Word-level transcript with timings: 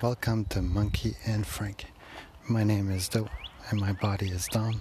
Welcome 0.00 0.44
to 0.50 0.62
Monkey 0.62 1.16
and 1.26 1.44
Frank. 1.44 1.86
My 2.48 2.62
name 2.62 2.88
is 2.88 3.08
Dope 3.08 3.30
and 3.68 3.80
my 3.80 3.94
body 3.94 4.28
is 4.28 4.46
Dom. 4.46 4.80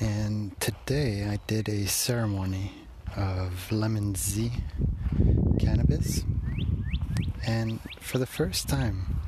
And 0.00 0.60
today 0.60 1.28
I 1.30 1.38
did 1.46 1.68
a 1.68 1.86
ceremony 1.86 2.72
of 3.16 3.70
lemon 3.70 4.16
Z 4.16 4.50
cannabis. 5.60 6.24
And 7.46 7.78
for 8.00 8.18
the 8.18 8.26
first 8.26 8.68
time 8.68 9.20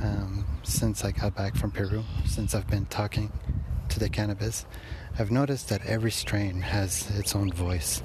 um, 0.00 0.46
since 0.62 1.04
I 1.04 1.10
got 1.10 1.34
back 1.34 1.56
from 1.56 1.72
Peru, 1.72 2.04
since 2.26 2.54
I've 2.54 2.68
been 2.68 2.86
talking 2.86 3.32
to 3.88 3.98
the 3.98 4.08
cannabis, 4.08 4.66
I've 5.18 5.32
noticed 5.32 5.68
that 5.70 5.84
every 5.84 6.12
strain 6.12 6.60
has 6.60 7.10
its 7.18 7.34
own 7.34 7.52
voice, 7.52 8.04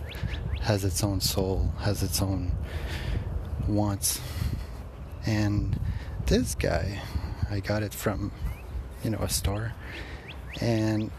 has 0.62 0.84
its 0.84 1.04
own 1.04 1.22
soul, 1.22 1.72
has 1.78 2.02
its 2.02 2.24
own 2.24 2.54
wants 3.68 4.20
and 5.26 5.80
this 6.26 6.56
guy, 6.56 7.02
I 7.50 7.60
got 7.60 7.84
it 7.84 7.94
from, 7.94 8.32
you 9.04 9.12
know, 9.12 9.20
a 9.20 9.30
store. 9.30 9.74
And 10.60 11.12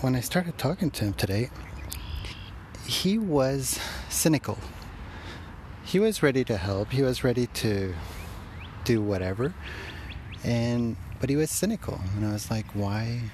when 0.00 0.14
I 0.14 0.20
started 0.20 0.58
talking 0.58 0.90
to 0.92 1.04
him 1.04 1.14
today, 1.14 1.50
he 2.86 3.18
was 3.18 3.78
cynical. 4.08 4.58
He 5.84 5.98
was 5.98 6.22
ready 6.22 6.44
to 6.44 6.56
help. 6.56 6.90
He 6.90 7.02
was 7.02 7.24
ready 7.24 7.46
to 7.46 7.94
do 8.84 9.00
whatever. 9.00 9.54
And 10.42 10.96
but 11.20 11.30
he 11.30 11.36
was 11.36 11.50
cynical. 11.50 12.00
And 12.16 12.26
I 12.26 12.32
was 12.32 12.50
like, 12.50 12.66
why? 12.74 13.30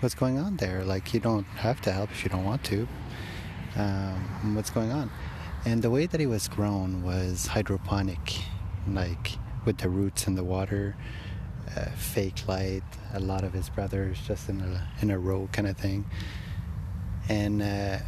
What's 0.00 0.14
going 0.14 0.38
on 0.38 0.56
there? 0.56 0.84
Like 0.84 1.12
you 1.12 1.20
don't 1.20 1.46
have 1.56 1.80
to 1.82 1.92
help 1.92 2.10
if 2.10 2.24
you 2.24 2.30
don't 2.30 2.44
want 2.44 2.64
to. 2.64 2.88
Um, 3.76 4.54
what's 4.54 4.70
going 4.70 4.92
on? 4.92 5.10
And 5.64 5.82
the 5.82 5.90
way 5.90 6.06
that 6.06 6.20
he 6.20 6.26
was 6.26 6.46
grown 6.48 7.02
was 7.02 7.46
hydroponic 7.48 8.44
like 8.88 9.32
with 9.64 9.78
the 9.78 9.88
roots 9.88 10.26
in 10.26 10.34
the 10.34 10.44
water, 10.44 10.96
uh, 11.76 11.86
fake 11.96 12.46
light. 12.46 12.82
A 13.14 13.20
lot 13.20 13.44
of 13.44 13.52
his 13.52 13.68
brothers 13.68 14.18
just 14.26 14.48
in 14.48 14.60
a 14.60 14.88
in 15.00 15.10
a 15.10 15.18
row 15.18 15.48
kind 15.52 15.68
of 15.68 15.76
thing, 15.76 16.04
and 17.28 17.62
uh, 17.62 17.98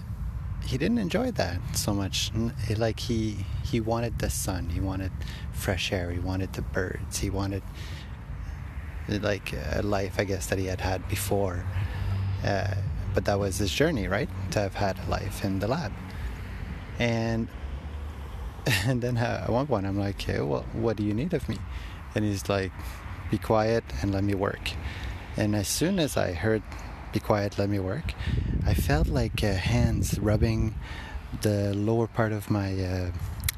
he 0.64 0.76
didn't 0.78 0.98
enjoy 0.98 1.30
that 1.32 1.60
so 1.74 1.94
much. 1.94 2.32
Like 2.76 3.00
he 3.00 3.44
he 3.64 3.80
wanted 3.80 4.18
the 4.18 4.30
sun, 4.30 4.68
he 4.70 4.80
wanted 4.80 5.12
fresh 5.52 5.92
air, 5.92 6.10
he 6.10 6.18
wanted 6.18 6.52
the 6.52 6.62
birds, 6.62 7.18
he 7.18 7.30
wanted 7.30 7.62
like 9.08 9.52
a 9.72 9.82
life, 9.82 10.16
I 10.18 10.24
guess, 10.24 10.46
that 10.46 10.58
he 10.58 10.66
had 10.66 10.80
had 10.80 11.08
before. 11.08 11.64
Uh, 12.44 12.74
but 13.14 13.24
that 13.24 13.38
was 13.38 13.58
his 13.58 13.72
journey, 13.72 14.08
right? 14.08 14.28
To 14.50 14.58
have 14.60 14.74
had 14.74 14.98
a 15.06 15.10
life 15.10 15.44
in 15.44 15.60
the 15.60 15.68
lab, 15.68 15.92
and 16.98 17.48
and 18.86 19.00
then 19.00 19.16
uh, 19.16 19.44
at 19.44 19.50
one 19.50 19.66
point 19.66 19.86
I'm 19.86 19.98
like, 19.98 20.20
hey, 20.20 20.40
well, 20.40 20.64
what 20.72 20.96
do 20.96 21.04
you 21.04 21.14
need 21.14 21.32
of 21.34 21.48
me? 21.48 21.58
And 22.14 22.24
he's 22.24 22.48
like, 22.48 22.72
be 23.30 23.38
quiet 23.38 23.84
and 24.02 24.12
let 24.12 24.24
me 24.24 24.34
work. 24.34 24.72
And 25.36 25.54
as 25.54 25.68
soon 25.68 25.98
as 25.98 26.16
I 26.16 26.32
heard, 26.32 26.62
be 27.12 27.20
quiet, 27.20 27.58
let 27.58 27.68
me 27.68 27.78
work, 27.78 28.14
I 28.66 28.74
felt 28.74 29.06
like 29.06 29.44
uh, 29.44 29.52
hands 29.54 30.18
rubbing 30.18 30.74
the 31.42 31.74
lower 31.74 32.06
part 32.06 32.32
of 32.32 32.50
my 32.50 32.72
uh, 32.82 33.10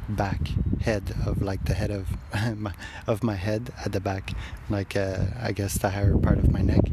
back 0.09 0.41
head 0.81 1.15
of 1.27 1.43
like 1.43 1.65
the 1.65 1.75
head 1.75 1.91
of 1.91 2.09
my, 2.57 2.73
of 3.07 3.23
my 3.23 3.35
head 3.35 3.73
at 3.85 3.93
the 3.93 4.01
back, 4.01 4.33
like 4.69 4.97
uh, 4.97 5.25
I 5.41 5.53
guess 5.53 5.79
the 5.79 5.91
higher 5.91 6.17
part 6.17 6.39
of 6.39 6.51
my 6.51 6.61
neck, 6.61 6.85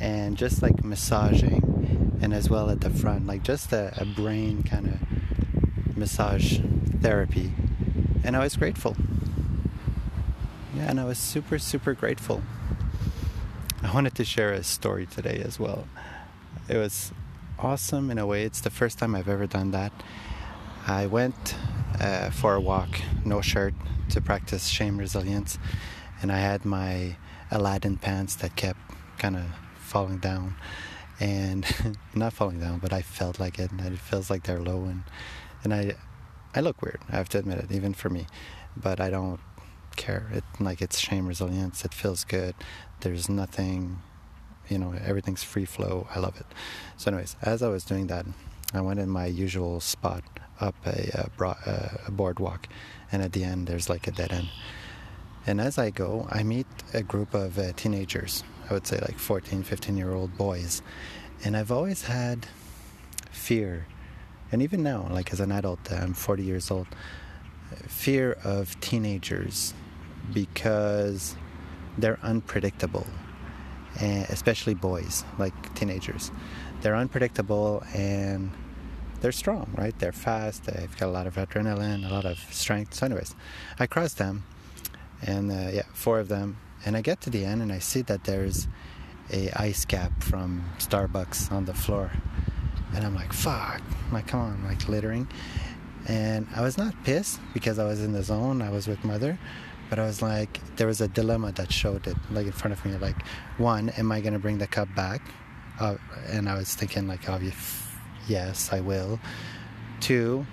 and 0.00 0.36
just 0.36 0.62
like 0.62 0.84
massaging, 0.84 2.18
and 2.20 2.34
as 2.34 2.50
well 2.50 2.68
at 2.70 2.80
the 2.80 2.90
front, 2.90 3.26
like 3.26 3.42
just 3.42 3.72
a, 3.72 3.94
a 3.96 4.04
brain 4.04 4.62
kind 4.62 4.88
of 4.88 5.96
massage 5.96 6.58
therapy. 7.00 7.52
And 8.24 8.36
I 8.36 8.40
was 8.40 8.56
grateful. 8.56 8.96
Yeah, 10.74 10.90
and 10.90 11.00
I 11.00 11.04
was 11.04 11.18
super, 11.18 11.58
super 11.58 11.94
grateful. 11.94 12.42
I 13.82 13.92
wanted 13.92 14.14
to 14.16 14.24
share 14.24 14.52
a 14.52 14.62
story 14.62 15.06
today 15.06 15.40
as 15.44 15.58
well. 15.58 15.86
It 16.68 16.76
was 16.76 17.12
awesome 17.58 18.10
in 18.10 18.18
a 18.18 18.26
way. 18.26 18.44
It's 18.44 18.60
the 18.60 18.70
first 18.70 18.98
time 18.98 19.14
I've 19.14 19.28
ever 19.28 19.46
done 19.46 19.70
that. 19.70 19.92
I 20.86 21.06
went 21.06 21.54
uh, 22.00 22.30
for 22.30 22.54
a 22.54 22.60
walk, 22.60 22.88
no 23.24 23.40
shirt, 23.40 23.74
to 24.10 24.20
practice 24.20 24.68
shame 24.68 24.98
resilience, 24.98 25.58
and 26.22 26.32
I 26.32 26.38
had 26.38 26.64
my 26.64 27.16
Aladdin 27.50 27.96
pants 27.96 28.34
that 28.36 28.56
kept 28.56 28.80
kind 29.18 29.36
of 29.36 29.44
falling 29.76 30.18
down, 30.18 30.54
and 31.20 31.66
not 32.14 32.32
falling 32.32 32.60
down, 32.60 32.78
but 32.78 32.92
I 32.92 33.02
felt 33.02 33.38
like 33.38 33.58
it, 33.58 33.70
and 33.70 33.80
it 33.80 33.98
feels 33.98 34.30
like 34.30 34.44
they're 34.44 34.60
low, 34.60 34.84
and 34.84 35.02
and 35.64 35.74
I 35.74 35.96
I 36.54 36.60
look 36.60 36.82
weird. 36.82 37.00
I 37.10 37.16
have 37.16 37.28
to 37.30 37.38
admit 37.38 37.58
it, 37.58 37.72
even 37.72 37.94
for 37.94 38.08
me. 38.08 38.26
But 38.76 39.00
I 39.00 39.10
don't 39.10 39.40
care. 39.96 40.28
It 40.32 40.44
like 40.60 40.80
it's 40.80 40.98
shame 40.98 41.26
resilience. 41.26 41.84
It 41.84 41.94
feels 41.94 42.24
good. 42.24 42.54
There's 43.00 43.28
nothing, 43.28 43.98
you 44.68 44.78
know, 44.78 44.94
everything's 45.04 45.42
free 45.42 45.64
flow. 45.64 46.06
I 46.14 46.18
love 46.20 46.36
it. 46.36 46.46
So, 46.96 47.10
anyways, 47.10 47.36
as 47.42 47.62
I 47.62 47.68
was 47.68 47.84
doing 47.84 48.06
that, 48.08 48.26
I 48.72 48.80
went 48.80 49.00
in 49.00 49.08
my 49.08 49.26
usual 49.26 49.80
spot 49.80 50.24
up 50.60 50.74
a, 50.86 51.10
a, 51.14 51.30
bro- 51.36 51.56
a 52.06 52.10
boardwalk, 52.10 52.68
and 53.12 53.22
at 53.22 53.32
the 53.32 53.44
end 53.44 53.66
there's 53.66 53.88
like 53.88 54.06
a 54.06 54.10
dead 54.10 54.32
end. 54.32 54.48
And 55.46 55.60
as 55.60 55.78
I 55.78 55.90
go, 55.90 56.26
I 56.30 56.42
meet 56.42 56.66
a 56.92 57.02
group 57.02 57.32
of 57.32 57.58
uh, 57.58 57.72
teenagers. 57.74 58.44
I 58.68 58.74
would 58.74 58.86
say 58.86 58.98
like 58.98 59.18
14, 59.18 59.62
15 59.62 59.96
year 59.96 60.12
old 60.12 60.36
boys. 60.36 60.82
And 61.42 61.56
I've 61.56 61.72
always 61.72 62.04
had 62.04 62.46
fear 63.30 63.86
and 64.52 64.62
even 64.62 64.82
now, 64.82 65.06
like 65.10 65.32
as 65.32 65.40
an 65.40 65.52
adult, 65.52 65.92
I'm 65.92 66.14
40 66.14 66.42
years 66.42 66.70
old, 66.70 66.86
fear 67.86 68.38
of 68.44 68.78
teenagers 68.80 69.74
because 70.32 71.36
they're 71.96 72.18
unpredictable, 72.22 73.06
and 74.00 74.24
especially 74.30 74.74
boys, 74.74 75.24
like 75.38 75.74
teenagers. 75.74 76.30
They're 76.80 76.96
unpredictable 76.96 77.82
and 77.94 78.52
they're 79.20 79.32
strong, 79.32 79.72
right? 79.76 79.98
They're 79.98 80.12
fast, 80.12 80.64
they've 80.64 80.96
got 80.96 81.06
a 81.06 81.12
lot 81.12 81.26
of 81.26 81.34
adrenaline, 81.34 82.08
a 82.08 82.12
lot 82.12 82.24
of 82.24 82.38
strength. 82.50 82.94
So, 82.94 83.06
anyways, 83.06 83.34
I 83.78 83.86
cross 83.86 84.14
them, 84.14 84.44
and 85.20 85.50
uh, 85.50 85.70
yeah, 85.72 85.82
four 85.92 86.20
of 86.20 86.28
them, 86.28 86.58
and 86.84 86.96
I 86.96 87.00
get 87.00 87.20
to 87.22 87.30
the 87.30 87.44
end 87.44 87.62
and 87.62 87.72
I 87.72 87.80
see 87.80 88.02
that 88.02 88.24
there's 88.24 88.68
a 89.32 89.50
ice 89.56 89.84
cap 89.84 90.22
from 90.22 90.64
Starbucks 90.78 91.52
on 91.52 91.64
the 91.64 91.74
floor 91.74 92.10
and 92.94 93.04
I'm 93.04 93.14
like, 93.14 93.32
fuck, 93.32 93.80
I'm 94.06 94.12
like, 94.12 94.26
come 94.26 94.40
on, 94.40 94.64
like 94.64 94.88
littering. 94.88 95.28
And 96.06 96.46
I 96.54 96.62
was 96.62 96.78
not 96.78 96.94
pissed 97.04 97.40
because 97.52 97.78
I 97.78 97.84
was 97.84 98.02
in 98.02 98.12
the 98.12 98.22
zone, 98.22 98.62
I 98.62 98.70
was 98.70 98.88
with 98.88 99.04
mother, 99.04 99.38
but 99.90 99.98
I 99.98 100.04
was 100.04 100.22
like, 100.22 100.60
there 100.76 100.86
was 100.86 101.00
a 101.00 101.08
dilemma 101.08 101.52
that 101.52 101.72
showed 101.72 102.06
it 102.06 102.16
like 102.30 102.46
in 102.46 102.52
front 102.52 102.72
of 102.72 102.84
me. 102.84 102.96
Like, 102.96 103.20
one, 103.58 103.90
am 103.90 104.10
I 104.12 104.20
gonna 104.20 104.38
bring 104.38 104.58
the 104.58 104.66
cup 104.66 104.88
back? 104.94 105.22
Uh, 105.78 105.96
and 106.28 106.48
I 106.48 106.54
was 106.56 106.74
thinking, 106.74 107.06
like, 107.06 107.28
obvious, 107.28 107.84
yes, 108.26 108.72
I 108.72 108.80
will. 108.80 109.20
Two, 110.00 110.46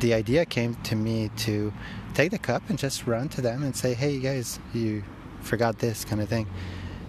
the 0.00 0.14
idea 0.14 0.44
came 0.46 0.74
to 0.84 0.96
me 0.96 1.30
to 1.38 1.72
take 2.14 2.30
the 2.30 2.38
cup 2.38 2.62
and 2.68 2.78
just 2.78 3.06
run 3.06 3.28
to 3.30 3.40
them 3.40 3.62
and 3.62 3.76
say, 3.76 3.92
hey, 3.92 4.12
you 4.12 4.20
guys, 4.20 4.58
you 4.72 5.04
forgot 5.40 5.78
this 5.78 6.04
kind 6.04 6.20
of 6.22 6.28
thing. 6.28 6.46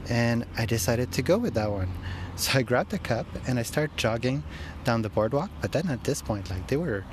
And 0.10 0.46
I 0.58 0.66
decided 0.66 1.12
to 1.14 1.22
go 1.22 1.38
with 1.38 1.54
that 1.56 1.72
one. 1.72 1.92
So 2.38 2.60
I 2.60 2.62
grabbed 2.62 2.94
a 2.94 3.00
cup 3.00 3.26
and 3.48 3.58
I 3.58 3.64
started 3.64 3.98
jogging 3.98 4.44
down 4.84 5.02
the 5.02 5.10
boardwalk. 5.10 5.50
But 5.60 5.72
then 5.72 5.90
at 5.90 6.04
this 6.04 6.22
point, 6.22 6.52
like 6.52 6.68
they 6.68 6.78
were, 6.78 7.04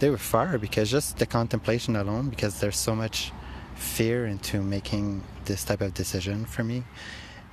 they 0.00 0.10
were 0.10 0.18
far 0.18 0.58
because 0.58 0.90
just 0.90 1.18
the 1.18 1.26
contemplation 1.26 1.94
alone, 1.94 2.28
because 2.28 2.58
there's 2.58 2.76
so 2.76 2.92
much 2.96 3.30
fear 3.76 4.26
into 4.26 4.60
making 4.62 5.22
this 5.44 5.62
type 5.62 5.80
of 5.80 5.94
decision 5.94 6.44
for 6.44 6.64
me. 6.64 6.82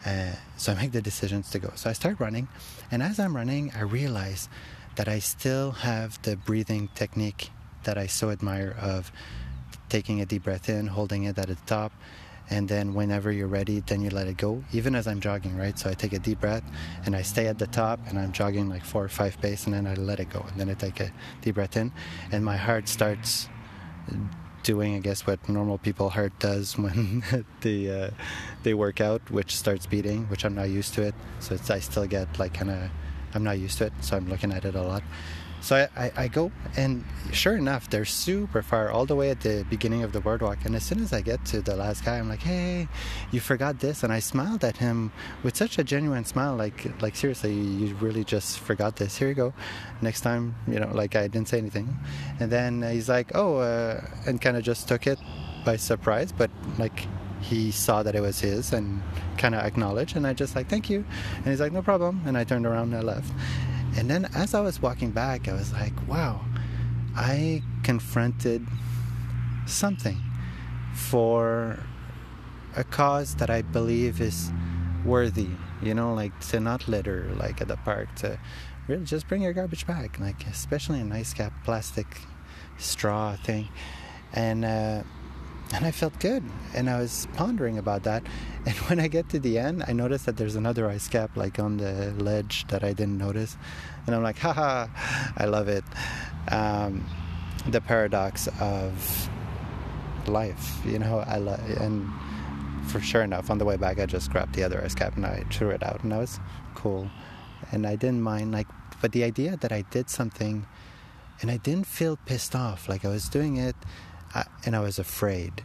Uh, 0.05 0.31
so 0.57 0.71
I 0.71 0.75
make 0.75 0.91
the 0.91 1.01
decisions 1.01 1.49
to 1.51 1.59
go. 1.59 1.71
So 1.75 1.89
I 1.89 1.93
start 1.93 2.19
running, 2.19 2.47
and 2.89 3.03
as 3.03 3.19
I'm 3.19 3.35
running, 3.35 3.71
I 3.75 3.81
realize 3.81 4.49
that 4.95 5.07
I 5.07 5.19
still 5.19 5.71
have 5.71 6.21
the 6.23 6.35
breathing 6.35 6.89
technique 6.95 7.49
that 7.83 7.97
I 7.97 8.07
so 8.07 8.29
admire 8.29 8.75
of 8.79 9.11
taking 9.89 10.21
a 10.21 10.25
deep 10.25 10.43
breath 10.43 10.69
in, 10.69 10.87
holding 10.87 11.23
it 11.23 11.37
at 11.37 11.47
the 11.47 11.55
top, 11.65 11.91
and 12.51 12.67
then 12.67 12.93
whenever 12.93 13.31
you're 13.31 13.47
ready 13.47 13.79
then 13.87 14.01
you 14.01 14.09
let 14.09 14.27
it 14.27 14.37
go. 14.37 14.63
Even 14.73 14.93
as 14.93 15.07
i'm 15.07 15.19
jogging 15.19 15.57
right? 15.57 15.79
So 15.79 15.89
i 15.89 15.93
take 15.93 16.13
a 16.13 16.19
deep 16.19 16.41
breath 16.41 16.63
and 17.05 17.15
i 17.15 17.23
stay 17.23 17.47
at 17.47 17.57
the 17.57 17.67
top 17.67 17.99
and 18.07 18.19
i'm 18.19 18.31
jogging 18.31 18.69
like 18.69 18.83
four 18.83 19.03
or 19.03 19.09
five 19.09 19.41
pace 19.41 19.65
and 19.65 19.73
then 19.73 19.87
i 19.87 19.95
let 19.95 20.19
it 20.19 20.29
go. 20.29 20.45
And 20.49 20.59
then 20.59 20.69
i 20.69 20.75
take 20.75 20.99
a 20.99 21.11
deep 21.41 21.55
breath 21.55 21.75
in 21.77 21.91
and 22.31 22.45
my 22.45 22.57
heart 22.57 22.87
starts 22.87 23.49
doing 24.63 24.95
i 24.95 24.99
guess 24.99 25.25
what 25.25 25.39
normal 25.49 25.79
people 25.79 26.09
heart 26.09 26.33
does 26.37 26.77
when 26.83 27.23
they 27.61 27.89
uh, 27.89 28.11
they 28.61 28.75
work 28.75 29.01
out 29.01 29.21
which 29.31 29.55
starts 29.55 29.87
beating 29.87 30.25
which 30.29 30.45
i'm 30.45 30.53
not 30.53 30.69
used 30.69 30.93
to 30.93 31.01
it. 31.01 31.15
So 31.39 31.57
i 31.69 31.79
still 31.79 32.05
get 32.05 32.37
like 32.37 32.53
kind 32.53 32.69
of 32.69 32.89
i'm 33.33 33.43
not 33.43 33.57
used 33.57 33.77
to 33.79 33.85
it. 33.85 33.93
So 34.01 34.17
i'm 34.17 34.29
looking 34.29 34.51
at 34.51 34.65
it 34.65 34.75
a 34.75 34.81
lot 34.83 35.03
So 35.61 35.75
I, 35.95 36.05
I, 36.05 36.11
I, 36.17 36.27
go, 36.27 36.51
and 36.75 37.05
sure 37.31 37.55
enough, 37.55 37.87
they're 37.87 38.03
super 38.03 38.63
far, 38.63 38.89
all 38.89 39.05
the 39.05 39.15
way 39.15 39.29
at 39.29 39.41
the 39.41 39.63
beginning 39.69 40.03
of 40.03 40.11
the 40.11 40.19
boardwalk. 40.19 40.65
And 40.65 40.75
as 40.75 40.83
soon 40.83 40.99
as 41.01 41.13
I 41.13 41.21
get 41.21 41.45
to 41.45 41.61
the 41.61 41.75
last 41.75 42.03
guy, 42.03 42.17
I'm 42.17 42.27
like, 42.27 42.41
"Hey, 42.41 42.87
you 43.29 43.39
forgot 43.39 43.79
this," 43.79 44.03
and 44.03 44.11
I 44.11 44.19
smiled 44.19 44.63
at 44.63 44.77
him 44.77 45.11
with 45.43 45.55
such 45.55 45.77
a 45.77 45.83
genuine 45.83 46.25
smile, 46.25 46.55
like, 46.55 46.99
like 46.99 47.15
seriously, 47.15 47.53
you 47.53 47.93
really 47.95 48.23
just 48.23 48.59
forgot 48.59 48.95
this. 48.95 49.17
Here 49.17 49.27
you 49.27 49.35
go. 49.35 49.53
Next 50.01 50.21
time, 50.21 50.55
you 50.67 50.79
know, 50.79 50.89
like 50.93 51.15
I 51.15 51.27
didn't 51.27 51.47
say 51.47 51.59
anything. 51.59 51.95
And 52.39 52.51
then 52.51 52.81
he's 52.81 53.07
like, 53.07 53.31
"Oh," 53.35 53.57
uh, 53.57 54.01
and 54.25 54.41
kind 54.41 54.57
of 54.57 54.63
just 54.63 54.87
took 54.87 55.05
it 55.05 55.19
by 55.63 55.75
surprise, 55.77 56.31
but 56.31 56.49
like 56.79 57.07
he 57.41 57.71
saw 57.71 58.03
that 58.03 58.15
it 58.15 58.21
was 58.21 58.39
his 58.39 58.73
and 58.73 59.01
kind 59.37 59.55
of 59.55 59.61
acknowledged 59.61 60.15
and 60.15 60.27
i 60.27 60.33
just 60.33 60.55
like 60.55 60.67
thank 60.67 60.91
you 60.91 61.03
and 61.37 61.47
he's 61.47 61.59
like 61.59 61.71
no 61.71 61.81
problem 61.81 62.21
and 62.27 62.37
i 62.37 62.43
turned 62.43 62.67
around 62.67 62.93
and 62.93 62.97
i 62.97 63.01
left 63.01 63.33
and 63.97 64.09
then 64.09 64.25
as 64.33 64.53
I 64.53 64.61
was 64.61 64.81
walking 64.81 65.11
back, 65.11 65.47
I 65.47 65.53
was 65.53 65.73
like, 65.73 65.93
wow, 66.07 66.45
I 67.15 67.61
confronted 67.83 68.65
something 69.65 70.21
for 70.93 71.79
a 72.75 72.83
cause 72.83 73.35
that 73.35 73.49
I 73.49 73.61
believe 73.61 74.21
is 74.21 74.51
worthy, 75.05 75.49
you 75.81 75.93
know, 75.93 76.13
like 76.13 76.37
to 76.49 76.59
not 76.59 76.87
litter 76.87 77.29
like 77.37 77.61
at 77.61 77.67
the 77.67 77.77
park, 77.77 78.13
to 78.17 78.39
really 78.87 79.05
just 79.05 79.27
bring 79.27 79.41
your 79.41 79.53
garbage 79.53 79.85
back, 79.85 80.19
like 80.19 80.45
especially 80.47 80.99
a 80.99 81.03
nice 81.03 81.33
cap 81.33 81.53
plastic 81.63 82.21
straw 82.77 83.35
thing. 83.35 83.67
And 84.33 84.63
uh, 84.63 85.03
and 85.73 85.85
I 85.85 85.91
felt 85.91 86.19
good. 86.19 86.43
And 86.73 86.89
I 86.89 86.99
was 86.99 87.27
pondering 87.33 87.77
about 87.77 88.03
that. 88.03 88.23
And 88.63 88.75
when 88.89 88.99
I 88.99 89.07
get 89.07 89.27
to 89.29 89.39
the 89.39 89.57
end, 89.57 89.83
I 89.87 89.93
noticed 89.93 90.27
that 90.27 90.37
there's 90.37 90.55
another 90.55 90.87
ice 90.87 91.07
cap 91.07 91.35
like 91.35 91.57
on 91.57 91.77
the 91.77 92.13
ledge 92.19 92.67
that 92.67 92.83
I 92.83 92.93
didn't 92.93 93.17
notice. 93.17 93.57
And 94.05 94.15
I'm 94.15 94.21
like, 94.21 94.37
haha, 94.37 94.85
I 95.35 95.45
love 95.45 95.67
it. 95.67 95.83
Um, 96.51 97.03
the 97.67 97.81
paradox 97.81 98.47
of 98.59 99.29
life, 100.27 100.79
you 100.85 100.99
know, 100.99 101.23
I 101.25 101.37
love, 101.37 101.59
and 101.81 102.07
for 102.85 102.99
sure 102.99 103.23
enough, 103.23 103.49
on 103.49 103.57
the 103.57 103.65
way 103.65 103.77
back, 103.77 103.99
I 103.99 104.05
just 104.05 104.29
grabbed 104.31 104.53
the 104.53 104.63
other 104.63 104.79
ice 104.83 104.93
cap 104.93 105.15
and 105.15 105.25
I 105.25 105.43
threw 105.49 105.69
it 105.69 105.81
out, 105.81 106.03
and 106.03 106.11
that 106.11 106.19
was 106.19 106.39
cool. 106.75 107.09
And 107.71 107.87
I 107.87 107.95
didn't 107.95 108.21
mind, 108.21 108.51
like, 108.51 108.67
but 109.01 109.11
the 109.11 109.23
idea 109.23 109.57
that 109.57 109.71
I 109.71 109.81
did 109.89 110.07
something 110.11 110.67
and 111.41 111.49
I 111.49 111.57
didn't 111.57 111.87
feel 111.87 112.17
pissed 112.27 112.55
off, 112.55 112.87
like 112.87 113.03
I 113.03 113.07
was 113.07 113.27
doing 113.27 113.57
it 113.57 113.75
and 114.65 114.75
I 114.75 114.79
was 114.79 114.99
afraid. 114.99 115.63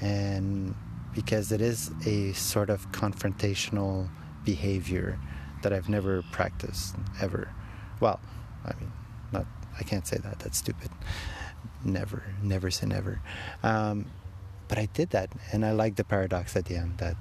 And 0.00 0.74
because 1.14 1.52
it 1.52 1.60
is 1.60 1.90
a 2.06 2.32
sort 2.32 2.70
of 2.70 2.90
confrontational 2.92 4.08
behavior 4.44 5.18
that 5.62 5.72
I've 5.72 5.88
never 5.88 6.22
practiced 6.32 6.96
ever. 7.20 7.52
Well, 8.00 8.20
I 8.64 8.72
mean, 8.80 8.92
not 9.32 9.46
I 9.78 9.82
can't 9.82 10.06
say 10.06 10.18
that. 10.18 10.38
That's 10.38 10.58
stupid. 10.58 10.90
Never, 11.84 12.22
never 12.42 12.70
say 12.70 12.86
never. 12.86 13.20
Um, 13.62 14.06
but 14.68 14.78
I 14.78 14.86
did 14.92 15.10
that, 15.10 15.30
and 15.52 15.64
I 15.64 15.72
like 15.72 15.96
the 15.96 16.04
paradox 16.04 16.54
at 16.56 16.66
the 16.66 16.76
end 16.76 16.98
that 16.98 17.16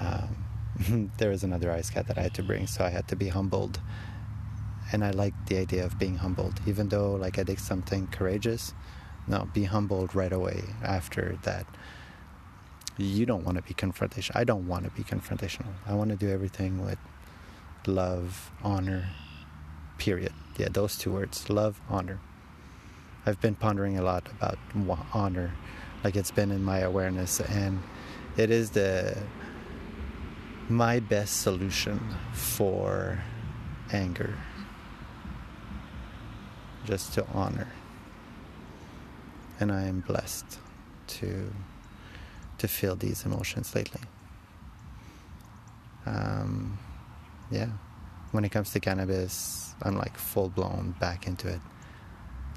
um, 0.00 1.10
there 1.18 1.30
was 1.30 1.42
another 1.42 1.72
ice 1.72 1.90
cap 1.90 2.06
that 2.06 2.18
I 2.18 2.22
had 2.22 2.34
to 2.34 2.42
bring, 2.42 2.66
so 2.66 2.84
I 2.84 2.90
had 2.90 3.08
to 3.08 3.16
be 3.16 3.28
humbled. 3.28 3.80
And 4.92 5.04
I 5.04 5.10
like 5.10 5.34
the 5.46 5.58
idea 5.58 5.84
of 5.84 5.98
being 5.98 6.16
humbled, 6.16 6.60
even 6.66 6.88
though 6.88 7.12
like 7.12 7.38
I 7.38 7.42
did 7.42 7.58
something 7.58 8.06
courageous 8.06 8.72
no, 9.28 9.46
be 9.52 9.64
humbled 9.64 10.14
right 10.14 10.32
away 10.32 10.64
after 10.82 11.38
that. 11.42 11.66
You 12.96 13.26
don't 13.26 13.44
want 13.44 13.56
to 13.56 13.62
be 13.62 13.74
confrontational. 13.74 14.32
I 14.34 14.44
don't 14.44 14.66
want 14.66 14.84
to 14.84 14.90
be 14.90 15.04
confrontational. 15.04 15.72
I 15.86 15.94
want 15.94 16.10
to 16.10 16.16
do 16.16 16.30
everything 16.30 16.84
with 16.84 16.98
love, 17.86 18.50
honor, 18.64 19.10
period. 19.98 20.32
Yeah, 20.56 20.68
those 20.70 20.96
two 20.96 21.12
words 21.12 21.48
love, 21.50 21.80
honor. 21.88 22.20
I've 23.26 23.40
been 23.40 23.54
pondering 23.54 23.98
a 23.98 24.02
lot 24.02 24.26
about 24.30 24.58
honor, 25.12 25.52
like 26.02 26.16
it's 26.16 26.30
been 26.30 26.50
in 26.50 26.64
my 26.64 26.78
awareness, 26.78 27.40
and 27.40 27.82
it 28.36 28.50
is 28.50 28.70
the 28.70 29.16
my 30.68 31.00
best 31.00 31.42
solution 31.42 32.00
for 32.32 33.22
anger. 33.92 34.34
Just 36.86 37.12
to 37.14 37.26
honor 37.28 37.67
and 39.60 39.72
I 39.72 39.82
am 39.82 40.00
blessed 40.00 40.58
to 41.08 41.52
to 42.58 42.68
feel 42.68 42.96
these 42.96 43.24
emotions 43.24 43.74
lately. 43.74 44.00
Um, 46.06 46.78
yeah, 47.50 47.68
when 48.32 48.44
it 48.44 48.50
comes 48.50 48.72
to 48.72 48.80
cannabis, 48.80 49.74
I'm 49.82 49.96
like 49.96 50.16
full 50.16 50.48
blown 50.48 50.94
back 50.98 51.26
into 51.26 51.48
it. 51.48 51.60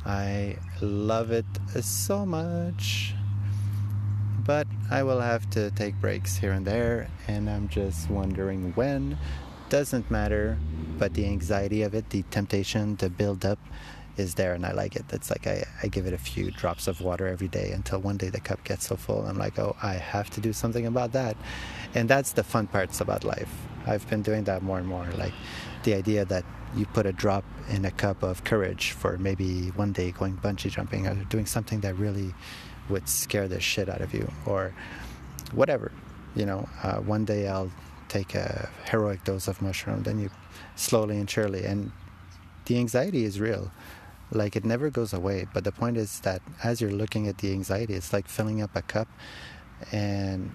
I 0.06 0.58
love 0.82 1.32
it 1.32 1.46
so 1.82 2.26
much, 2.26 3.14
but 4.44 4.66
I 4.90 5.04
will 5.04 5.22
have 5.22 5.48
to 5.52 5.70
take 5.72 5.96
breaks 6.02 6.36
here 6.38 6.54
and 6.54 6.66
there, 6.66 7.10
and 7.28 7.50
I'm 7.50 7.70
just 7.70 8.10
wondering 8.10 8.72
when. 8.74 9.18
Doesn't 9.70 10.10
matter, 10.10 10.58
but 10.98 11.14
the 11.14 11.26
anxiety 11.26 11.84
of 11.84 11.94
it, 11.94 12.10
the 12.10 12.24
temptation 12.24 12.98
to 12.98 13.10
build 13.10 13.46
up 13.46 13.60
is 14.22 14.36
there 14.36 14.54
and 14.54 14.66
I 14.66 14.72
like 14.72 14.96
it. 14.96 15.06
It's 15.12 15.30
like 15.30 15.46
I, 15.48 15.66
I 15.84 15.88
give 15.88 16.06
it 16.06 16.14
a 16.14 16.18
few 16.18 16.52
drops 16.52 16.88
of 16.88 17.02
water 17.02 17.28
every 17.28 17.48
day 17.48 17.72
until 17.72 18.00
one 18.00 18.18
day 18.18 18.30
the 18.30 18.40
cup 18.40 18.64
gets 18.64 18.88
so 18.88 18.96
full. 18.96 19.26
I'm 19.26 19.38
like, 19.38 19.60
oh, 19.60 19.76
I 19.82 19.96
have 19.96 20.30
to 20.32 20.40
do 20.42 20.54
something 20.54 20.86
about 20.86 21.12
that. 21.12 21.36
And 21.94 22.08
that's 22.08 22.32
the 22.32 22.44
fun 22.44 22.68
parts 22.68 23.02
about 23.02 23.24
life. 23.24 23.52
I've 23.86 24.08
been 24.10 24.22
doing 24.22 24.44
that 24.46 24.62
more 24.62 24.78
and 24.78 24.88
more. 24.88 25.08
Like 25.18 25.34
the 25.84 25.96
idea 25.96 26.24
that 26.26 26.46
you 26.76 26.86
put 26.86 27.06
a 27.06 27.12
drop 27.12 27.44
in 27.70 27.84
a 27.84 27.92
cup 27.92 28.24
of 28.24 28.44
courage 28.44 28.92
for 28.92 29.18
maybe 29.18 29.70
one 29.76 29.92
day 29.92 30.12
going 30.12 30.38
bungee 30.38 30.72
jumping 30.72 31.08
or 31.08 31.16
doing 31.26 31.46
something 31.46 31.82
that 31.82 31.96
really 31.96 32.34
would 32.90 33.10
scare 33.10 33.48
the 33.48 33.60
shit 33.60 33.90
out 33.90 34.02
of 34.02 34.14
you 34.14 34.32
or 34.46 34.74
whatever. 35.52 35.92
You 36.36 36.46
know, 36.46 36.70
uh, 36.84 36.98
one 36.98 37.26
day 37.26 37.48
I'll 37.48 37.72
take 38.08 38.36
a 38.36 38.70
heroic 38.86 39.24
dose 39.24 39.48
of 39.48 39.62
mushroom, 39.62 40.04
then 40.04 40.20
you 40.20 40.30
slowly 40.76 41.18
and 41.18 41.30
surely. 41.30 41.66
And 41.66 41.92
the 42.66 42.78
anxiety 42.78 43.26
is 43.26 43.40
real 43.40 43.72
like 44.32 44.56
it 44.56 44.66
never 44.66 44.90
goes 44.90 45.14
away 45.14 45.46
but 45.54 45.64
the 45.64 45.72
point 45.72 45.98
is 45.98 46.22
that 46.22 46.42
as 46.64 46.82
you're 46.82 46.92
looking 46.92 47.28
at 47.28 47.38
the 47.40 47.52
anxiety 47.52 47.94
it's 47.94 48.14
like 48.14 48.28
filling 48.28 48.62
up 48.62 48.76
a 48.76 48.82
cup 48.82 49.08
and 49.92 50.54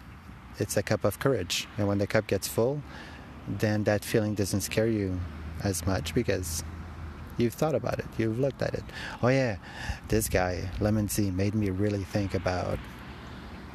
it's 0.58 0.76
a 0.76 0.82
cup 0.82 1.05
of 1.05 1.19
courage. 1.19 1.69
And 1.76 1.88
when 1.88 1.99
the 1.99 2.06
cup 2.06 2.26
gets 2.26 2.49
full 2.49 2.82
then 3.49 3.84
that 3.84 4.05
feeling 4.05 4.34
doesn't 4.34 4.62
scare 4.62 4.88
you 4.88 5.20
as 5.62 5.87
much 5.87 6.12
because 6.14 6.64
you've 7.37 7.55
thought 7.55 7.76
about 7.76 7.99
it 8.00 8.06
you've 8.19 8.38
looked 8.38 8.61
at 8.62 8.75
it. 8.75 8.84
Oh 9.23 9.28
yeah 9.28 9.56
this 10.08 10.28
guy 10.28 10.70
lemon 10.81 11.08
made 11.37 11.55
me 11.55 11.70
really 11.70 12.02
think 12.02 12.34
about 12.34 12.78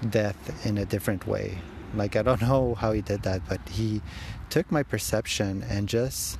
death 0.09 0.65
in 0.65 0.77
a 0.77 0.85
different 0.85 1.27
way. 1.27 1.59
Like 1.95 2.15
i 2.15 2.21
don't 2.21 2.41
know 2.49 2.75
how 2.75 2.91
he 2.91 3.01
did 3.01 3.23
that 3.23 3.41
but 3.47 3.61
he 3.69 4.01
took 4.49 4.71
my 4.71 4.83
perception 4.83 5.63
and 5.69 5.87
just 5.87 6.37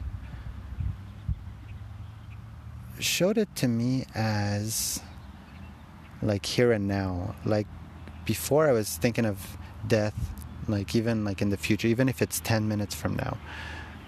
showed 3.03 3.37
it 3.37 3.55
to 3.57 3.67
me 3.67 4.05
as 4.15 5.01
like 6.21 6.45
here 6.45 6.71
and 6.71 6.87
now. 6.87 7.35
Like 7.45 7.67
before, 8.25 8.67
I 8.67 8.71
was 8.71 8.97
thinking 8.97 9.25
of 9.25 9.57
death, 9.87 10.15
like 10.67 10.95
even 10.95 11.25
like 11.25 11.41
in 11.41 11.49
the 11.49 11.57
future, 11.57 11.87
even 11.87 12.09
if 12.09 12.21
it's 12.21 12.39
10 12.39 12.67
minutes 12.67 12.95
from 12.95 13.15
now. 13.15 13.37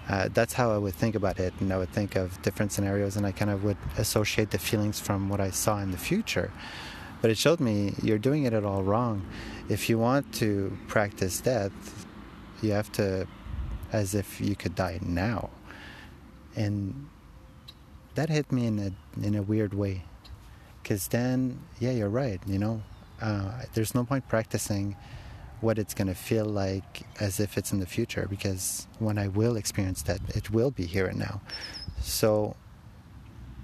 Uh, 0.08 0.28
that's 0.32 0.52
how 0.52 0.70
I 0.70 0.76
would 0.76 0.94
think 0.94 1.14
about 1.14 1.40
it, 1.40 1.54
and 1.60 1.72
I 1.72 1.78
would 1.78 1.88
think 1.88 2.14
of 2.14 2.40
different 2.42 2.72
scenarios, 2.72 3.16
and 3.16 3.24
I 3.24 3.32
kind 3.32 3.50
of 3.50 3.64
would 3.64 3.78
associate 3.96 4.50
the 4.50 4.58
feelings 4.58 5.00
from 5.00 5.30
what 5.30 5.40
I 5.40 5.50
saw 5.50 5.78
in 5.78 5.92
the 5.92 5.98
future. 5.98 6.52
But 7.22 7.30
it 7.30 7.38
showed 7.38 7.58
me 7.58 7.94
you're 8.02 8.18
doing 8.18 8.44
it 8.44 8.52
at 8.52 8.64
all 8.64 8.82
wrong. 8.82 9.26
If 9.70 9.88
you 9.88 9.98
want 9.98 10.30
to 10.34 10.76
practice 10.88 11.40
death, 11.40 12.06
you 12.60 12.72
have 12.72 12.92
to, 12.92 13.26
as 13.92 14.14
if 14.14 14.42
you 14.42 14.54
could 14.54 14.74
die 14.74 14.98
now. 15.00 15.48
And 16.54 17.08
that 18.14 18.28
hit 18.28 18.50
me 18.52 18.66
in 18.66 18.78
a 18.78 19.26
in 19.26 19.34
a 19.34 19.42
weird 19.42 19.74
way. 19.74 20.02
Because 20.82 21.08
then 21.08 21.60
yeah 21.78 21.92
you're 21.92 22.08
right 22.08 22.40
you 22.46 22.58
know? 22.58 22.82
Uh, 23.20 23.62
there's 23.74 23.94
no 23.94 24.04
point 24.04 24.28
practicing 24.28 24.96
what 25.60 25.78
it's 25.78 25.94
going 25.94 26.08
to 26.08 26.14
feel 26.14 26.44
like 26.44 27.06
as 27.20 27.40
if 27.40 27.56
it's 27.56 27.72
in 27.72 27.78
the 27.78 27.86
future 27.86 28.26
because 28.28 28.86
when 28.98 29.16
i 29.16 29.28
will 29.28 29.56
experience 29.56 30.02
that 30.02 30.20
it 30.36 30.50
will 30.50 30.70
be 30.70 30.84
here 30.84 31.06
and 31.06 31.18
now. 31.18 31.40
So 32.00 32.56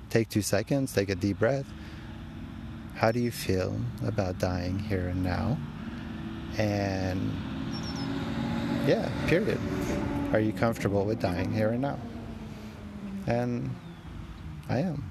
take 0.09 0.29
two 0.29 0.43
seconds 0.43 0.93
take 0.93 1.11
a 1.11 1.15
deep 1.15 1.39
breath. 1.39 1.67
How 2.95 3.13
do 3.13 3.21
you 3.21 3.31
feel 3.31 3.77
about 4.05 4.39
dying 4.39 4.79
here 4.79 5.09
and 5.09 5.23
now? 5.23 5.59
And 6.59 7.33
yeah 8.87 9.11
period. 9.27 9.61
Are 10.33 10.41
you 10.41 10.53
comfortable 10.53 11.05
with 11.05 11.21
dying 11.21 11.53
here 11.53 11.71
and 11.71 11.83
now? 11.83 11.99
And 13.27 13.71
I 14.71 14.79
am. 14.79 15.11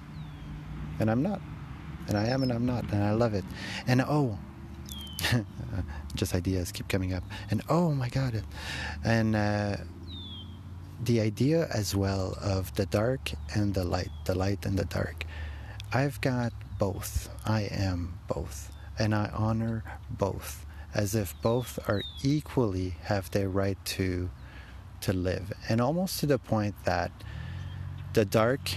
And 0.99 1.11
I'm 1.11 1.21
not. 1.21 1.41
And 2.07 2.17
I 2.17 2.27
am 2.27 2.41
and 2.41 2.51
I'm 2.51 2.65
not. 2.65 2.85
And 2.91 3.03
I 3.03 3.11
love 3.11 3.33
it. 3.33 3.43
And 3.85 4.01
oh, 4.01 4.39
just 6.15 6.33
ideas 6.33 6.71
keep 6.71 6.87
coming 6.87 7.13
up. 7.13 7.23
And 7.51 7.61
oh 7.69 7.91
my 7.91 8.09
God. 8.09 8.41
And 9.03 9.35
uh, 9.35 9.77
the 11.03 11.19
idea 11.19 11.67
as 11.73 11.95
well 11.95 12.37
of 12.41 12.73
the 12.75 12.85
dark 12.85 13.31
and 13.53 13.73
the 13.73 13.83
light, 13.83 14.09
the 14.25 14.35
light 14.35 14.65
and 14.65 14.79
the 14.79 14.85
dark. 14.85 15.25
I've 15.93 16.21
got 16.21 16.53
both. 16.79 17.29
I 17.45 17.63
am 17.63 18.17
both. 18.27 18.71
And 18.97 19.13
I 19.13 19.29
honor 19.33 19.83
both 20.09 20.65
as 20.93 21.15
if 21.15 21.39
both 21.41 21.77
are 21.87 22.01
equally 22.23 22.95
have 23.03 23.29
their 23.31 23.49
right 23.49 23.77
to 23.85 24.29
to 25.01 25.13
live. 25.13 25.53
And 25.69 25.79
almost 25.79 26.19
to 26.19 26.25
the 26.25 26.39
point 26.39 26.75
that 26.83 27.11
the 28.13 28.25
dark 28.25 28.71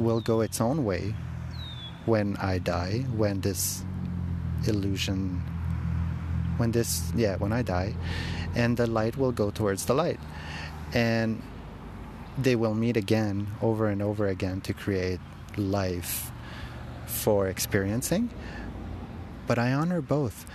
will 0.00 0.20
go 0.20 0.40
its 0.40 0.60
own 0.60 0.84
way 0.84 1.14
when 2.06 2.36
I 2.36 2.58
die, 2.58 3.04
when 3.14 3.40
this 3.40 3.84
illusion 4.66 5.42
when 6.56 6.72
this 6.72 7.10
yeah, 7.16 7.36
when 7.36 7.52
I 7.52 7.62
die, 7.62 7.94
and 8.54 8.76
the 8.76 8.86
light 8.86 9.16
will 9.16 9.32
go 9.32 9.50
towards 9.50 9.86
the 9.86 9.94
light. 9.94 10.20
And 10.92 11.42
they 12.36 12.54
will 12.54 12.74
meet 12.74 12.96
again 12.96 13.48
over 13.62 13.88
and 13.88 14.02
over 14.02 14.26
again 14.28 14.60
to 14.62 14.72
create 14.74 15.20
life 15.56 16.30
for 17.06 17.48
experiencing. 17.48 18.30
But 19.46 19.58
I 19.58 19.72
honor 19.72 20.00
both. 20.00 20.46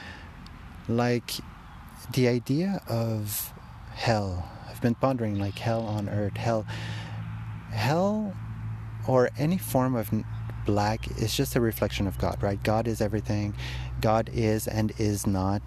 Like 0.87 1.31
the 2.13 2.27
idea 2.27 2.81
of 2.87 3.51
hell, 3.93 4.47
I've 4.69 4.81
been 4.81 4.95
pondering 4.95 5.39
like 5.39 5.57
hell 5.57 5.81
on 5.81 6.07
earth, 6.07 6.37
hell, 6.37 6.65
hell, 7.71 8.33
or 9.07 9.29
any 9.37 9.57
form 9.57 9.95
of 9.95 10.11
black 10.65 11.07
is 11.19 11.35
just 11.35 11.55
a 11.55 11.61
reflection 11.61 12.07
of 12.07 12.17
God, 12.17 12.41
right? 12.41 12.61
God 12.63 12.87
is 12.87 13.01
everything. 13.01 13.53
God 14.01 14.29
is 14.33 14.67
and 14.67 14.91
is 14.97 15.27
not, 15.27 15.61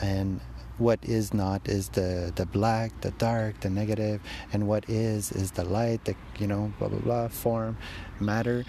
and 0.00 0.40
what 0.78 0.98
is 1.02 1.32
not 1.34 1.68
is 1.68 1.90
the 1.90 2.32
the 2.34 2.46
black 2.46 2.98
the 3.02 3.10
dark 3.12 3.60
the 3.60 3.70
negative 3.70 4.20
and 4.52 4.66
what 4.66 4.88
is 4.88 5.30
is 5.30 5.52
the 5.52 5.64
light 5.64 6.04
the 6.06 6.14
you 6.38 6.46
know 6.46 6.72
blah 6.78 6.88
blah 6.88 6.98
blah 6.98 7.28
form 7.28 7.76
matter 8.20 8.64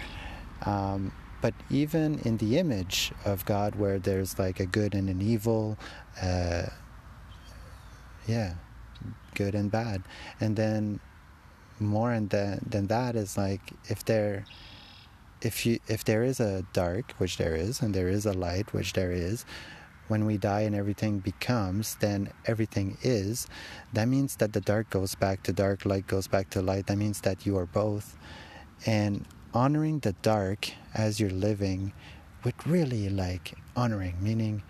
um, 0.66 1.12
but 1.40 1.54
even 1.70 2.18
in 2.20 2.36
the 2.36 2.58
image 2.58 3.10
of 3.24 3.44
god 3.46 3.74
where 3.74 3.98
there's 3.98 4.38
like 4.38 4.60
a 4.60 4.66
good 4.66 4.94
and 4.94 5.08
an 5.08 5.20
evil 5.20 5.78
uh, 6.22 6.66
yeah 8.26 8.54
good 9.34 9.54
and 9.54 9.70
bad 9.70 10.02
and 10.40 10.56
then 10.56 11.00
more 11.80 12.18
than 12.20 12.60
than 12.68 12.86
that 12.86 13.16
is 13.16 13.36
like 13.36 13.72
if 13.88 14.04
there 14.04 14.44
if 15.42 15.66
you 15.66 15.78
if 15.88 16.04
there 16.04 16.22
is 16.22 16.40
a 16.40 16.64
dark 16.72 17.12
which 17.18 17.36
there 17.36 17.54
is 17.54 17.80
and 17.80 17.94
there 17.94 18.08
is 18.08 18.26
a 18.26 18.32
light 18.32 18.72
which 18.72 18.92
there 18.92 19.12
is 19.12 19.44
when 20.08 20.26
we 20.26 20.36
die 20.36 20.60
and 20.62 20.74
everything 20.74 21.18
becomes, 21.18 21.96
then 21.96 22.30
everything 22.46 22.98
is, 23.02 23.46
that 23.92 24.06
means 24.06 24.36
that 24.36 24.52
the 24.52 24.60
dark 24.60 24.90
goes 24.90 25.14
back 25.14 25.42
to 25.44 25.52
dark, 25.52 25.86
light 25.86 26.06
goes 26.06 26.26
back 26.26 26.50
to 26.50 26.60
light. 26.60 26.86
That 26.86 26.98
means 26.98 27.20
that 27.22 27.46
you 27.46 27.56
are 27.56 27.66
both. 27.66 28.16
And 28.84 29.24
honoring 29.54 30.00
the 30.00 30.12
dark 30.20 30.70
as 30.92 31.20
you're 31.20 31.30
living 31.30 31.92
would 32.44 32.66
really 32.66 33.08
like 33.08 33.54
honoring, 33.74 34.16
meaning 34.20 34.62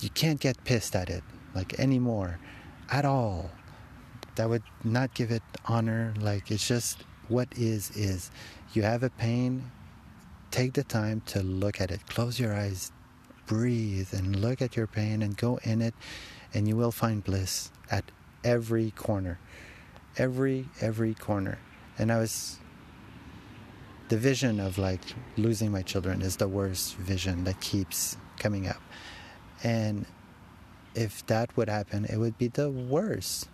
you 0.00 0.10
can't 0.10 0.38
get 0.38 0.62
pissed 0.64 0.94
at 0.94 1.10
it 1.10 1.24
like 1.54 1.78
anymore 1.80 2.38
at 2.90 3.04
all. 3.04 3.50
That 4.40 4.48
would 4.48 4.62
not 4.82 5.12
give 5.12 5.30
it 5.30 5.42
honor. 5.66 6.14
Like 6.18 6.50
it's 6.50 6.66
just 6.66 7.04
what 7.28 7.48
is, 7.58 7.90
is. 7.94 8.30
You 8.72 8.80
have 8.84 9.02
a 9.02 9.10
pain, 9.10 9.70
take 10.50 10.72
the 10.72 10.82
time 10.82 11.20
to 11.26 11.42
look 11.42 11.78
at 11.78 11.90
it. 11.90 12.06
Close 12.06 12.40
your 12.40 12.54
eyes, 12.54 12.90
breathe 13.44 14.14
and 14.14 14.36
look 14.36 14.62
at 14.62 14.76
your 14.76 14.86
pain 14.86 15.20
and 15.20 15.36
go 15.36 15.58
in 15.62 15.82
it, 15.82 15.92
and 16.54 16.66
you 16.66 16.74
will 16.74 16.90
find 16.90 17.22
bliss 17.22 17.70
at 17.90 18.10
every 18.42 18.92
corner. 18.92 19.38
Every, 20.16 20.70
every 20.80 21.12
corner. 21.12 21.58
And 21.98 22.10
I 22.10 22.16
was. 22.16 22.60
The 24.08 24.16
vision 24.16 24.58
of 24.58 24.78
like 24.78 25.02
losing 25.36 25.70
my 25.70 25.82
children 25.82 26.22
is 26.22 26.36
the 26.36 26.48
worst 26.48 26.96
vision 26.96 27.44
that 27.44 27.60
keeps 27.60 28.16
coming 28.38 28.66
up. 28.66 28.80
And 29.62 30.06
if 30.94 31.26
that 31.26 31.54
would 31.58 31.68
happen, 31.68 32.06
it 32.06 32.16
would 32.16 32.38
be 32.38 32.48
the 32.48 32.70
worst. 32.70 33.50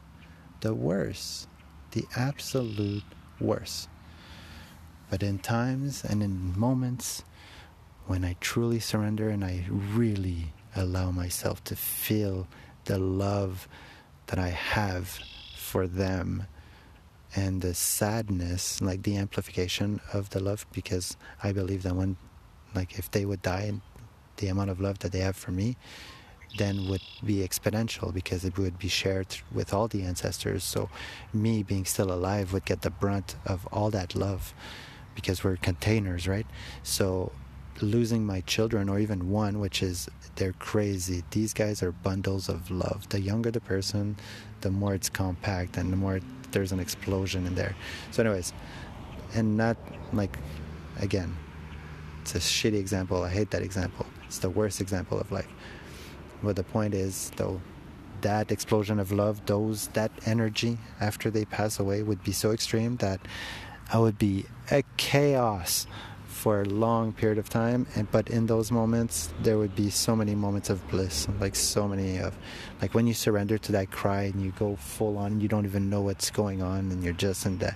The 0.66 0.74
worst. 0.74 1.46
The 1.92 2.06
absolute 2.16 3.04
worst. 3.38 3.88
But 5.08 5.22
in 5.22 5.38
times 5.38 6.02
and 6.02 6.24
in 6.24 6.58
moments 6.58 7.22
when 8.08 8.24
I 8.24 8.34
truly 8.40 8.80
surrender 8.80 9.28
and 9.28 9.44
I 9.44 9.66
really 9.70 10.52
allow 10.74 11.12
myself 11.12 11.62
to 11.70 11.76
feel 11.76 12.48
the 12.86 12.98
love 12.98 13.68
that 14.26 14.40
I 14.40 14.48
have 14.48 15.20
for 15.56 15.86
them 15.86 16.48
and 17.36 17.62
the 17.62 17.72
sadness, 17.72 18.80
like 18.80 19.04
the 19.04 19.16
amplification 19.18 20.00
of 20.12 20.30
the 20.30 20.40
love, 20.40 20.66
because 20.72 21.16
I 21.44 21.52
believe 21.52 21.84
that 21.84 21.94
when, 21.94 22.16
like, 22.74 22.98
if 22.98 23.08
they 23.08 23.24
would 23.24 23.42
die, 23.42 23.72
the 24.38 24.48
amount 24.48 24.70
of 24.70 24.80
love 24.80 24.98
that 24.98 25.12
they 25.12 25.20
have 25.20 25.36
for 25.36 25.52
me 25.52 25.76
then 26.56 26.88
would 26.88 27.02
be 27.24 27.36
exponential 27.46 28.12
because 28.12 28.44
it 28.44 28.56
would 28.58 28.78
be 28.78 28.88
shared 28.88 29.38
with 29.52 29.74
all 29.74 29.88
the 29.88 30.02
ancestors. 30.02 30.64
So, 30.64 30.88
me 31.32 31.62
being 31.62 31.84
still 31.84 32.12
alive 32.12 32.52
would 32.52 32.64
get 32.64 32.82
the 32.82 32.90
brunt 32.90 33.36
of 33.44 33.66
all 33.72 33.90
that 33.90 34.14
love 34.14 34.54
because 35.14 35.44
we're 35.44 35.56
containers, 35.56 36.26
right? 36.26 36.46
So, 36.82 37.32
losing 37.82 38.24
my 38.24 38.40
children 38.42 38.88
or 38.88 38.98
even 38.98 39.30
one 39.30 39.58
which 39.58 39.82
is 39.82 40.08
they're 40.36 40.54
crazy. 40.54 41.22
These 41.30 41.52
guys 41.52 41.82
are 41.82 41.92
bundles 41.92 42.48
of 42.48 42.70
love. 42.70 43.08
The 43.10 43.20
younger 43.20 43.50
the 43.50 43.60
person 43.60 44.16
the 44.62 44.70
more 44.70 44.94
it's 44.94 45.08
compact 45.08 45.76
and 45.76 45.92
the 45.92 45.96
more 45.96 46.20
there's 46.52 46.72
an 46.72 46.80
explosion 46.80 47.46
in 47.46 47.54
there. 47.54 47.74
So 48.10 48.22
anyways 48.22 48.52
and 49.34 49.56
not 49.56 49.76
like 50.12 50.38
again 51.00 51.36
it's 52.22 52.34
a 52.34 52.38
shitty 52.38 52.78
example. 52.78 53.22
I 53.22 53.28
hate 53.30 53.50
that 53.50 53.62
example. 53.62 54.06
It's 54.26 54.38
the 54.38 54.50
worst 54.50 54.80
example 54.80 55.20
of 55.20 55.30
life 55.30 55.48
but 56.46 56.56
the 56.56 56.64
point 56.64 56.94
is 56.94 57.30
though 57.36 57.60
that 58.22 58.50
explosion 58.50 58.98
of 58.98 59.12
love 59.12 59.44
those 59.46 59.88
that 59.88 60.10
energy 60.24 60.78
after 61.00 61.30
they 61.30 61.44
pass 61.44 61.78
away 61.78 62.02
would 62.02 62.22
be 62.24 62.32
so 62.32 62.50
extreme 62.52 62.96
that 62.96 63.20
i 63.92 63.98
would 63.98 64.18
be 64.18 64.46
a 64.70 64.82
chaos 64.96 65.86
for 66.36 66.60
a 66.60 66.64
long 66.66 67.12
period 67.12 67.38
of 67.38 67.48
time. 67.48 67.86
And 67.96 68.08
but 68.12 68.28
in 68.28 68.46
those 68.46 68.70
moments 68.70 69.30
there 69.40 69.58
would 69.58 69.74
be 69.74 69.90
so 69.90 70.14
many 70.14 70.34
moments 70.34 70.68
of 70.70 70.86
bliss 70.88 71.26
like 71.40 71.56
so 71.56 71.88
many 71.88 72.18
of 72.18 72.36
like 72.80 72.94
when 72.94 73.06
you 73.06 73.14
surrender 73.14 73.58
to 73.58 73.72
that 73.72 73.90
cry 73.90 74.24
and 74.24 74.40
you 74.40 74.52
go 74.52 74.76
full 74.76 75.16
on 75.16 75.40
you 75.40 75.48
don't 75.48 75.64
even 75.64 75.88
know 75.88 76.02
what's 76.02 76.30
going 76.30 76.62
on 76.62 76.92
and 76.92 77.02
you're 77.02 77.14
just 77.14 77.46
in 77.46 77.58
the 77.58 77.74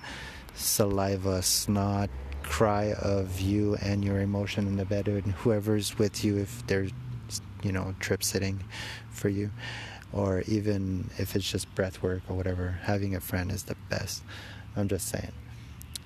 saliva 0.54 1.42
snot 1.42 2.10
cry 2.42 2.92
of 2.92 3.40
you 3.40 3.76
and 3.82 4.04
your 4.04 4.20
emotion 4.20 4.66
in 4.66 4.76
the 4.76 4.84
bed 4.84 5.08
and 5.08 5.32
whoever's 5.32 5.98
with 5.98 6.22
you 6.22 6.36
if 6.36 6.64
they're 6.66 6.88
you 7.62 7.72
know 7.72 7.94
trip 8.00 8.22
sitting 8.22 8.62
for 9.10 9.28
you 9.28 9.50
or 10.12 10.42
even 10.48 11.08
if 11.18 11.36
it's 11.36 11.50
just 11.50 11.72
breath 11.74 12.02
work 12.02 12.22
or 12.28 12.36
whatever 12.36 12.78
having 12.82 13.14
a 13.14 13.20
friend 13.20 13.50
is 13.50 13.64
the 13.64 13.76
best 13.88 14.22
i'm 14.76 14.88
just 14.88 15.08
saying 15.08 15.32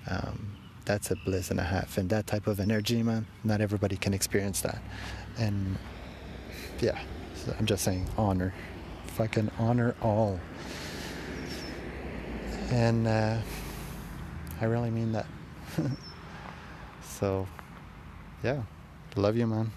um, 0.07 0.55
that's 0.85 1.09
a 1.11 1.15
bliss 1.15 1.51
and 1.51 1.59
a 1.59 1.63
half. 1.63 1.97
And 1.97 2.09
that 2.11 2.27
type 2.27 2.47
of 2.47 2.59
energy, 2.59 3.01
man, 3.03 3.25
not 3.43 3.59
everybody 3.59 3.97
can 3.97 4.13
experience 4.13 4.61
that. 4.61 4.81
And 5.37 5.77
yeah, 6.79 6.99
so 7.33 7.53
I'm 7.59 7.65
just 7.65 7.83
saying 7.83 8.07
honor. 8.17 8.53
Can 9.31 9.49
honor 9.57 9.95
all. 10.01 10.41
And 12.69 13.07
uh, 13.07 13.37
I 14.59 14.65
really 14.65 14.91
mean 14.91 15.13
that. 15.13 15.25
so, 17.01 17.47
yeah, 18.43 18.61
love 19.15 19.37
you, 19.37 19.47
man. 19.47 19.71